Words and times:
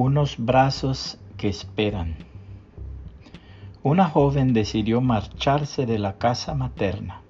Unos 0.00 0.36
brazos 0.38 1.18
que 1.36 1.48
esperan. 1.48 2.14
Una 3.82 4.08
joven 4.08 4.52
decidió 4.52 5.00
marcharse 5.00 5.86
de 5.86 5.98
la 5.98 6.18
casa 6.18 6.54
materna. 6.54 7.22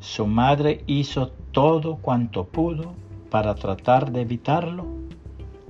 Su 0.00 0.26
madre 0.26 0.82
hizo 0.88 1.28
todo 1.52 1.98
cuanto 1.98 2.46
pudo 2.46 2.94
para 3.30 3.54
tratar 3.54 4.10
de 4.10 4.22
evitarlo, 4.22 4.86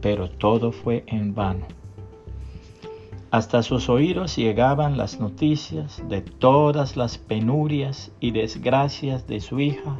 pero 0.01 0.31
todo 0.31 0.73
fue 0.73 1.05
en 1.09 1.35
vano. 1.35 1.67
Hasta 3.31 3.63
sus 3.63 3.91
oídos 3.91 4.35
llegaban 4.37 4.97
las 4.97 5.21
noticias 5.21 6.03
de 6.09 6.23
todas 6.23 6.97
las 6.97 7.19
penurias 7.19 8.13
y 8.19 8.31
desgracias 8.31 9.27
de 9.27 9.41
su 9.41 9.61
hija 9.61 9.99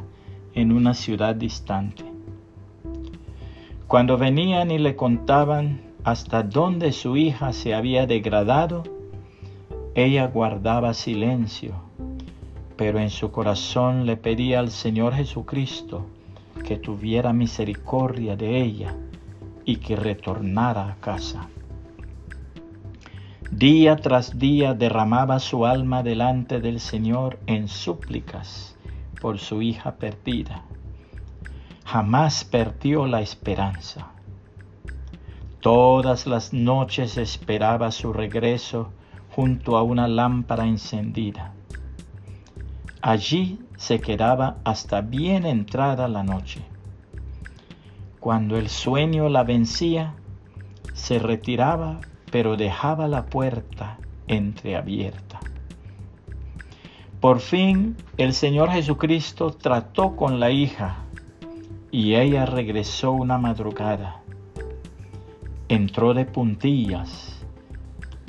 en 0.55 0.71
una 0.71 0.95
ciudad 0.95 1.35
distante. 1.35 2.06
Cuando 3.87 4.17
venían 4.17 4.69
y 4.69 4.79
le 4.79 4.97
contaban 4.97 5.79
hasta 6.03 6.43
dónde 6.43 6.91
su 6.91 7.15
hija 7.15 7.53
se 7.53 7.73
había 7.73 8.05
degradado, 8.05 8.83
ella 9.95 10.27
guardaba 10.27 10.93
silencio, 10.93 11.73
pero 12.75 12.99
en 12.99 13.09
su 13.09 13.31
corazón 13.31 14.05
le 14.05 14.17
pedía 14.17 14.59
al 14.59 14.71
Señor 14.71 15.13
Jesucristo 15.13 16.05
que 16.65 16.75
tuviera 16.75 17.31
misericordia 17.31 18.35
de 18.35 18.61
ella 18.61 18.93
y 19.63 19.77
que 19.77 19.95
retornara 19.95 20.89
a 20.89 20.95
casa. 20.95 21.47
Día 23.51 23.95
tras 23.95 24.37
día 24.37 24.73
derramaba 24.73 25.39
su 25.39 25.65
alma 25.65 26.03
delante 26.03 26.59
del 26.59 26.81
Señor 26.81 27.39
en 27.47 27.69
súplicas 27.69 28.75
por 29.21 29.39
su 29.39 29.61
hija 29.61 29.95
perdida. 29.95 30.66
Jamás 31.87 32.43
perdió 32.43 33.07
la 33.07 33.21
esperanza. 33.21 34.07
Todas 35.61 36.27
las 36.27 36.51
noches 36.51 37.17
esperaba 37.17 37.91
su 37.91 38.11
regreso 38.11 38.91
junto 39.31 39.77
a 39.77 39.83
una 39.83 40.09
lámpara 40.09 40.67
encendida. 40.67 41.53
Allí 43.01 43.61
se 43.77 44.01
quedaba 44.01 44.57
hasta 44.65 44.99
bien 44.99 45.45
entrada 45.45 46.09
la 46.09 46.23
noche. 46.23 46.61
Cuando 48.19 48.57
el 48.57 48.67
sueño 48.67 49.29
la 49.29 49.45
vencía, 49.45 50.13
se 50.93 51.19
retiraba 51.19 52.01
pero 52.29 52.57
dejaba 52.57 53.07
la 53.07 53.27
puerta 53.27 53.97
entreabierta. 54.27 55.39
Por 57.21 57.39
fin 57.39 57.95
el 58.17 58.33
Señor 58.33 58.71
Jesucristo 58.71 59.51
trató 59.51 60.17
con 60.17 60.41
la 60.41 60.51
hija 60.51 61.06
y 61.91 62.15
ella 62.15 62.45
regresó 62.45 63.11
una 63.11 63.37
madrugada. 63.37 64.21
Entró 65.67 66.13
de 66.13 66.25
puntillas, 66.25 67.45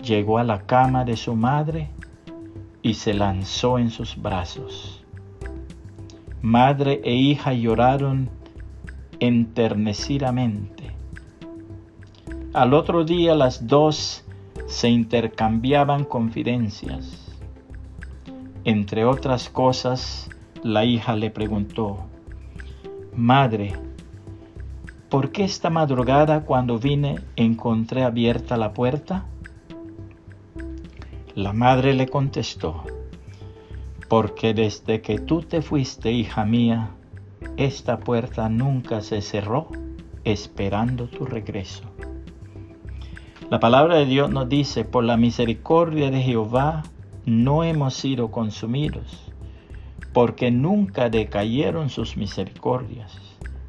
llegó 0.03 0.39
a 0.39 0.45
la 0.45 0.67
cama 0.67 1.05
de 1.05 1.17
su 1.17 1.35
madre 1.37 1.91
y 2.83 2.95
se 2.95 3.15
lanzó 3.15 3.79
en 3.79 3.91
sus 3.91 4.21
brazos. 4.21 5.05
Madre 6.43 7.01
e 7.05 7.15
hija 7.15 7.53
lloraron 7.53 8.31
enternecidamente 9.21 10.79
al 12.55 12.73
otro 12.73 13.05
día 13.05 13.35
las 13.35 13.67
dos 13.67 14.25
se 14.67 14.89
intercambiaban 14.89 16.05
confidencias. 16.05 17.31
Entre 18.65 19.05
otras 19.05 19.51
cosas, 19.51 20.31
la 20.63 20.85
hija 20.85 21.15
le 21.15 21.31
preguntó, 21.31 22.07
Madre, 23.19 23.73
¿por 25.09 25.33
qué 25.33 25.43
esta 25.43 25.71
madrugada 25.71 26.45
cuando 26.45 26.79
vine 26.79 27.17
encontré 27.35 28.05
abierta 28.05 28.57
la 28.57 28.73
puerta? 28.73 29.27
La 31.35 31.53
madre 31.53 31.95
le 31.95 32.07
contestó, 32.07 32.85
porque 34.09 34.55
desde 34.55 35.01
que 35.01 35.19
tú 35.19 35.43
te 35.43 35.63
fuiste, 35.63 36.13
hija 36.13 36.45
mía, 36.45 36.91
esta 37.57 37.99
puerta 37.99 38.49
nunca 38.49 39.01
se 39.01 39.21
cerró 39.21 39.67
esperando 40.23 41.09
tu 41.09 41.25
regreso. 41.25 41.83
La 43.51 43.59
palabra 43.59 43.97
de 43.97 44.07
Dios 44.07 44.31
nos 44.31 44.49
dice, 44.49 44.85
por 44.85 45.03
la 45.03 45.17
misericordia 45.17 46.13
de 46.13 46.23
Jehová 46.23 46.85
no 47.27 47.65
hemos 47.65 47.95
sido 47.95 48.31
consumidos, 48.31 49.33
porque 50.19 50.51
nunca 50.51 51.11
decayeron 51.11 51.91
sus 51.91 52.17
misericordias. 52.17 53.17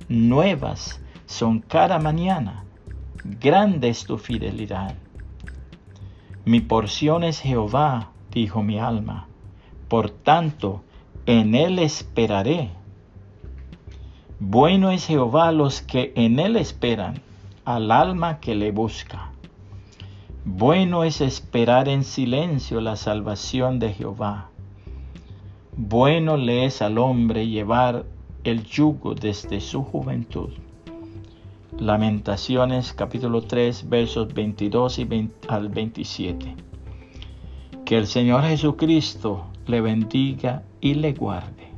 Nuevas 0.07 0.99
son 1.27 1.59
cada 1.59 1.99
mañana, 1.99 2.63
grande 3.23 3.89
es 3.89 4.03
tu 4.03 4.17
fidelidad. 4.17 4.95
Mi 6.45 6.59
porción 6.59 7.23
es 7.23 7.39
Jehová, 7.39 8.09
dijo 8.31 8.63
mi 8.63 8.79
alma, 8.79 9.27
por 9.89 10.09
tanto, 10.09 10.81
en 11.27 11.53
él 11.53 11.77
esperaré. 11.77 12.71
Bueno 14.39 14.89
es 14.89 15.05
Jehová 15.05 15.51
los 15.51 15.83
que 15.83 16.13
en 16.15 16.39
él 16.39 16.55
esperan, 16.55 17.21
al 17.63 17.91
alma 17.91 18.39
que 18.39 18.55
le 18.55 18.71
busca. 18.71 19.29
Bueno 20.45 21.03
es 21.03 21.21
esperar 21.21 21.87
en 21.87 22.03
silencio 22.03 22.81
la 22.81 22.95
salvación 22.95 23.77
de 23.77 23.93
Jehová. 23.93 24.48
Bueno 25.81 26.35
le 26.35 26.65
es 26.65 26.81
al 26.81 26.97
hombre 26.97 27.47
llevar 27.47 28.03
el 28.43 28.65
yugo 28.65 29.15
desde 29.15 29.61
su 29.61 29.81
juventud. 29.81 30.49
Lamentaciones 31.79 32.91
capítulo 32.91 33.43
3 33.43 33.87
versos 33.87 34.33
22 34.33 34.99
y 34.99 35.29
al 35.47 35.69
27. 35.69 36.53
Que 37.85 37.97
el 37.97 38.07
Señor 38.07 38.43
Jesucristo 38.43 39.45
le 39.67 39.79
bendiga 39.79 40.63
y 40.81 40.95
le 40.95 41.13
guarde. 41.13 41.68